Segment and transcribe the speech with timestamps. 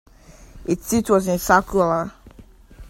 [0.65, 2.11] Its seat was in Saukkola.